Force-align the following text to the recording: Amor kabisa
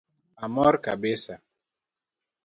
Amor 0.45 0.73
kabisa 0.83 1.33